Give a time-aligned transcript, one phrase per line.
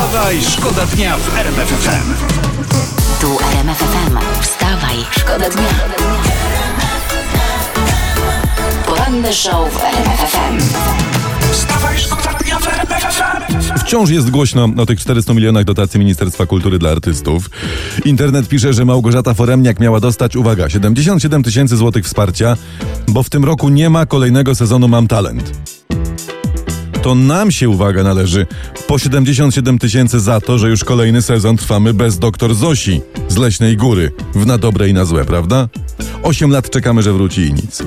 [0.00, 2.14] Wstawaj, szkoda dnia w RMF FM.
[3.20, 4.40] Tu RMF FM.
[4.42, 5.68] Wstawaj, szkoda dnia.
[8.86, 10.58] Poranny show w RMF FM.
[11.52, 13.78] Wstawaj, szkoda dnia w RMF FM.
[13.78, 17.50] Wciąż jest głośno o tych 400 milionach dotacji Ministerstwa Kultury dla artystów.
[18.04, 22.56] Internet pisze, że Małgorzata Foremniak miała dostać, uwaga, 77 tysięcy złotych wsparcia,
[23.08, 25.79] bo w tym roku nie ma kolejnego sezonu Mam Talent.
[27.02, 28.46] To nam się, uwaga, należy
[28.86, 33.76] po 77 tysięcy za to, że już kolejny sezon trwamy bez doktor Zosi z Leśnej
[33.76, 34.12] Góry.
[34.34, 35.68] W na dobre i na złe, prawda?
[36.22, 37.82] Osiem lat czekamy, że wróci i nic.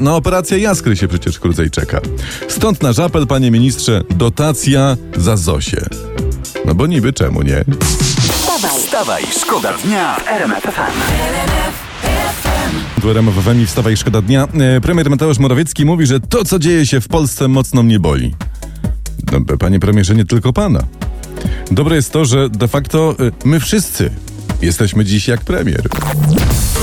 [0.00, 2.00] Na operację Jaskry się przecież krócej czeka.
[2.48, 5.86] Stąd nasz apel, panie ministrze, dotacja za Zosię.
[6.66, 7.64] No bo niby czemu nie?
[8.24, 10.94] Wstawaj, Wstawaj, szkoda dnia w RMF FM.
[13.02, 14.48] Tu RMF FM i wstawaj szkoda dnia.
[14.76, 18.34] E, Premier Mateusz Morawiecki mówi, że to, co dzieje się w Polsce, mocno mnie boli.
[19.32, 20.80] No, panie premierze, nie tylko pana.
[21.70, 24.10] Dobre jest to, że de facto e, my wszyscy
[24.62, 25.82] jesteśmy dziś jak premier.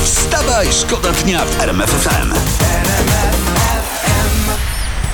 [0.04, 2.71] Wstawaj, szkoda dnia w RMF FM.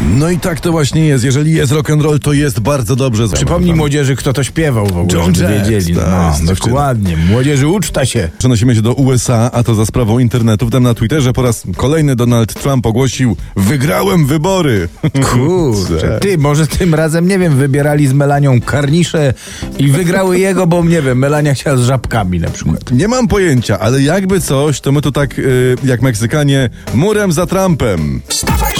[0.02, 1.23] No i tak to właśnie jest.
[1.23, 3.28] Jeżeli jest rock and roll, to jest bardzo dobrze.
[3.34, 5.95] Przypomnij młodzieży, kto to śpiewał w ogóle, John żeby Jett, wiedzieli.
[5.95, 7.17] tak, No, dokładnie.
[7.17, 8.30] Młodzieży, uczta się.
[8.38, 10.70] Przenosimy się do USA, a to za sprawą internetu.
[10.70, 14.88] Tam na Twitterze po raz kolejny Donald Trump ogłosił wygrałem wybory.
[15.31, 16.20] Kurczę.
[16.22, 19.34] Ty, może tym razem, nie wiem, wybierali z Melanią karnisze
[19.80, 22.92] i wygrały jego, bo nie wiem, Melania chciała z żabkami na przykład.
[22.92, 27.45] Nie mam pojęcia, ale jakby coś, to my tu tak y, jak Meksykanie murem za
[27.45, 28.22] Trumpem.
[28.28, 28.73] Wstawaj,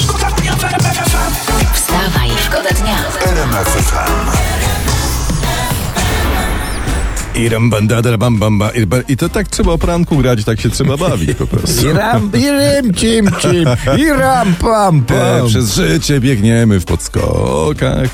[2.74, 2.98] dnia.
[3.24, 4.57] RMF FM.
[7.38, 8.70] I ram bandada, bam, bam, ba,
[9.08, 11.86] i to tak trzeba o pranku grać, tak się trzeba bawić po prostu.
[11.88, 13.64] I ram, i rym, cim, cim,
[13.98, 15.02] i ram, pam, E,
[15.38, 15.48] pam.
[15.48, 18.08] przez życie biegniemy w podskokach.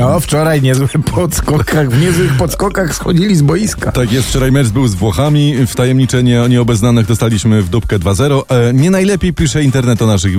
[0.00, 3.92] No, wczoraj niezłe podskokach, w niezłych podskokach schodzili z boiska.
[3.92, 8.42] Tak jest, wczoraj mecz był z Włochami, wtajemniczenie o nieobeznanych dostaliśmy w dupkę 2-0.
[8.48, 10.38] E, nie najlepiej pisze internet o naszych e,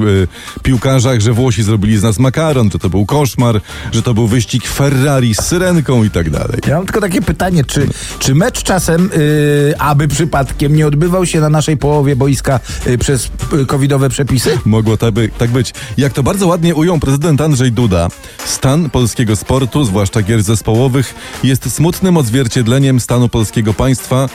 [0.63, 3.61] piłkarzach, że Włosi zrobili z nas makaron, że to był koszmar,
[3.91, 6.59] że to był wyścig Ferrari z syrenką i tak dalej.
[6.67, 7.87] Ja mam tylko takie pytanie, czy,
[8.21, 13.29] czy mecz czasem, yy, aby przypadkiem nie odbywał się na naszej połowie boiska yy, przez
[13.53, 14.59] yy, covidowe przepisy?
[14.65, 15.73] Mogło tak, by, tak być.
[15.97, 18.07] Jak to bardzo ładnie ujął prezydent Andrzej Duda,
[18.45, 24.29] stan polskiego sportu, zwłaszcza gier zespołowych, jest smutnym odzwierciedleniem stanu polskiego państwa.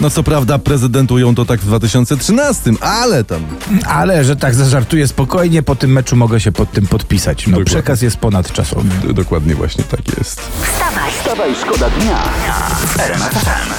[0.00, 3.42] No co prawda prezydent ujął to tak w 2013, ale tam
[3.86, 7.46] Ale, że tak zażartuję spokojnie, po tym meczu mogę się pod tym podpisać.
[7.46, 7.64] No, Dokładnie.
[7.64, 8.88] przekaz jest ponadczasowy.
[9.06, 10.40] d- dokładnie właśnie tak jest.
[10.40, 12.18] Wstawaj, Wstawaj, szkoda dnia
[12.92, 13.72] w RMF FM.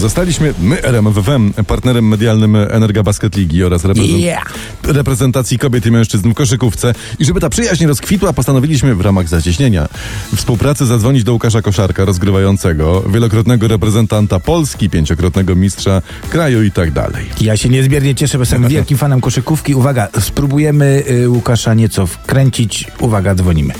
[0.00, 4.42] Zostaliśmy my, RMFFM, partnerem medialnym Energa Basket Ligi oraz reprezent- Yeah.
[4.84, 6.94] reprezentacji kobiet i mężczyzn w koszykówce.
[7.18, 9.88] I żeby ta przyjaźń rozkwitła, postanowiliśmy w ramach zacieśnienia
[10.36, 17.26] współpracy zadzwonić do Łukasza Koszarka, rozgrywającego, wielokrotnego reprezentanta Polski, pięciokrotnego mistrza kraju i tak dalej.
[17.40, 19.74] Ja się niezmiernie cieszę, bo jestem wielkim fanem koszykówki.
[19.74, 22.86] Uwaga, spróbujemy y, Łukasza nieco wkręcić.
[23.00, 23.74] Uwaga, dzwonimy.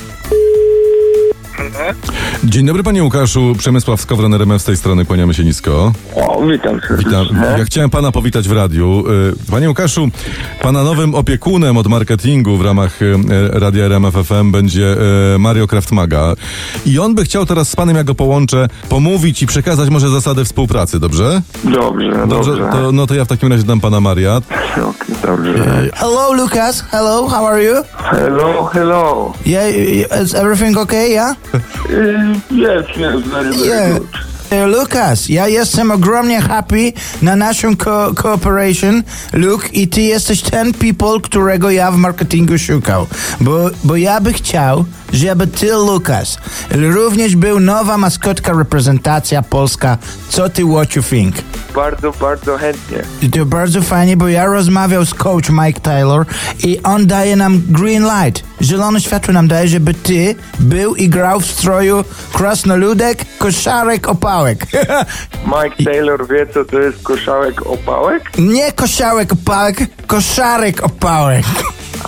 [2.44, 5.92] Dzień dobry panie Łukaszu, Przemysław Skowron, RMF z tej strony, kłaniamy się nisko.
[6.16, 6.96] O, witam serdecznie.
[7.10, 7.42] Witam.
[7.58, 9.04] Ja chciałem pana powitać w radiu.
[9.46, 10.08] Y, Panie Łukaszu,
[10.62, 13.14] pana nowym opiekunem od marketingu w ramach y,
[13.52, 14.96] Radia RMF FM będzie
[15.34, 16.34] y, Mario Kraftmaga.
[16.86, 20.44] I on by chciał teraz z panem, jak go połączę, pomówić i przekazać może zasady
[20.44, 21.42] współpracy, dobrze?
[21.64, 22.68] Dobrze, Dobrze, dobrze.
[22.72, 24.40] to, no to ja w takim razie dam pana Maria.
[25.22, 25.54] Dobrze.
[25.94, 26.84] Hello, Lucas.
[26.90, 27.74] Hello, how are you?
[27.96, 29.32] Hello, hello.
[29.46, 29.68] Yeah,
[30.22, 31.34] is everything okay, yeah?
[32.50, 33.98] Yes, yes, very, very Yeah.
[33.98, 34.08] good.
[34.66, 36.92] Lukas, ja jestem ogromnie happy
[37.22, 39.02] na naszą ko- cooperation,
[39.32, 43.06] Luke, i ty jesteś ten people, którego ja w marketingu szukał.
[43.40, 46.38] Bo, bo ja by chciał, żeby ty, Lukas,
[46.70, 49.98] również był nowa maskotka reprezentacja polska.
[50.28, 51.34] Co ty, what you think?
[51.78, 52.98] Bardzo, bardzo chętnie.
[53.32, 56.26] To bardzo fajnie, bo ja rozmawiał z coach Mike Taylor
[56.64, 58.44] i on daje nam green light.
[58.62, 64.66] Zielone światło nam daje, żeby ty był i grał w stroju krasnoludek, koszarek, opałek.
[65.54, 68.22] Mike Taylor wie, co to jest koszałek opałek?
[68.38, 69.76] Nie koszałek, opałek,
[70.06, 71.44] koszarek, opałek.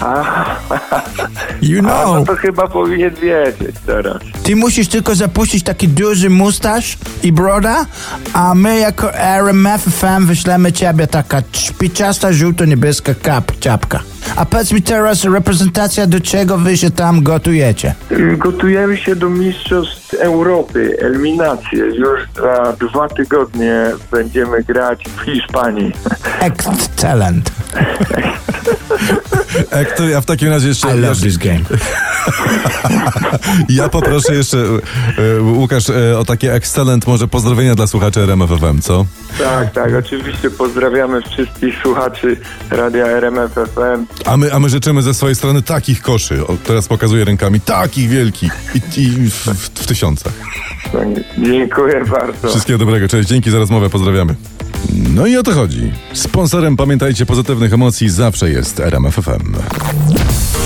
[1.62, 2.26] You A no know.
[2.26, 4.16] to chyba powinien wiedzieć teraz.
[4.42, 7.86] Ty musisz tylko zapuścić taki duży mustaż i broda,
[8.32, 14.00] a my jako RMF FM wyślemy ciebie taka szpiczasta, żółto-niebieska kap, czapka.
[14.36, 17.94] A powiedz mi teraz reprezentacja, do czego wy się tam gotujecie?
[18.36, 21.78] Gotujemy się do Mistrzostw Europy, eliminacje.
[21.78, 25.92] Już za dwa tygodnie będziemy grać w Hiszpanii.
[26.40, 27.52] Excellent.
[29.72, 30.96] Jak to ja w takim razie jeszcze...
[30.96, 31.60] I love this game.
[33.68, 38.80] Ja poproszę jeszcze, e, e, Łukasz, e, o takie excellent może pozdrowienia dla słuchaczy RMFFM,
[38.80, 39.06] co?
[39.38, 42.36] Tak, tak, oczywiście pozdrawiamy wszystkich słuchaczy
[42.70, 44.06] Radia RMF FM.
[44.26, 48.08] A my, a my życzymy ze swojej strony takich koszy, o, teraz pokazuję rękami, takich
[48.08, 50.32] wielkich i, i w, w, w tysiącach.
[50.92, 51.08] Tak,
[51.38, 52.48] Dziękuję bardzo.
[52.48, 54.34] Wszystkiego dobrego, cześć, dzięki za rozmowę, pozdrawiamy.
[55.14, 55.92] No i o to chodzi.
[56.12, 59.54] Sponsorem, pamiętajcie, pozytywnych emocji zawsze jest RMFFM.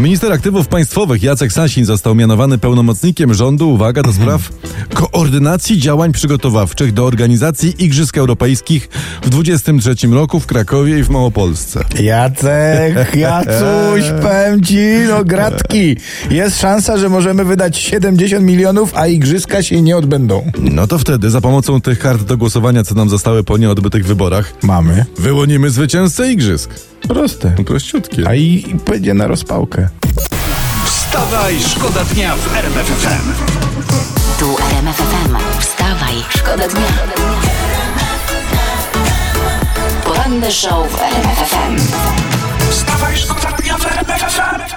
[0.00, 4.48] Minister Aktywów Państwowych Jacek Sasin został mianowany pełnomocnikiem rządu, uwaga, do spraw
[4.94, 8.88] koordynacji działań przygotowawczych do organizacji Igrzysk Europejskich
[9.22, 11.84] w 23 roku w Krakowie i w Małopolsce.
[12.00, 14.78] Jacek, Jacuś, powiem ci,
[15.08, 15.96] no gratki.
[16.30, 20.50] Jest szansa, że możemy wydać 70 milionów, a igrzyska się nie odbędą.
[20.58, 24.52] No to wtedy za pomocą tych kart do głosowania, co nam zostały po nieodbytych wyborach,
[24.62, 25.04] Mamy.
[25.18, 26.70] wyłonimy zwycięzcę Igrzysk.
[27.08, 27.52] Proste.
[27.58, 28.28] No prościutkie.
[28.28, 29.88] A i, i będzie na rozpałkę.
[30.84, 33.32] Wstawaj, szkoda dnia w RMF FM.
[34.38, 35.36] Tu RMF FM.
[35.60, 36.86] Wstawaj, szkoda dnia.
[40.04, 41.76] Poranny show w RMF FM.
[42.70, 44.75] Wstawaj, szkoda dnia w RMF FM.